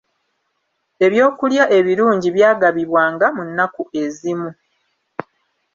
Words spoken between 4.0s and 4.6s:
ezimu.